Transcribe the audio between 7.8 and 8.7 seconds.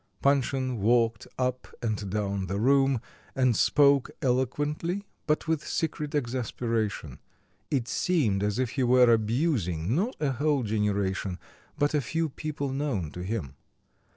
seemed as